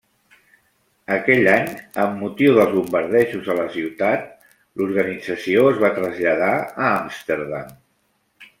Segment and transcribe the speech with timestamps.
[1.15, 1.67] Aquell any,
[2.05, 4.25] amb motiu dels bombardejos a la ciutat,
[4.81, 7.73] l'organització es va traslladar a Amsterdam.